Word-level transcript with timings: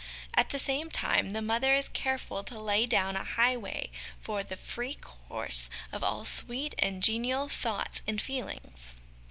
At 0.33 0.49
the 0.49 0.57
same 0.57 0.89
time, 0.89 1.29
the 1.29 1.43
mother 1.43 1.75
is 1.75 1.87
careful 1.87 2.43
to 2.45 2.59
lay 2.59 2.87
down 2.87 3.15
a 3.15 3.23
highway 3.23 3.91
for 4.19 4.41
the 4.41 4.57
free 4.57 4.95
course 4.95 5.69
of 5.91 6.03
all 6.03 6.25
sweet 6.25 6.73
and 6.79 7.03
genial 7.03 7.47
thoughts 7.47 8.01
and 8.07 8.19
feelings. 8.19 8.95